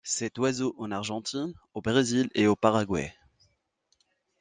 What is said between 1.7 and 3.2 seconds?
au Brésil et au Paraguay.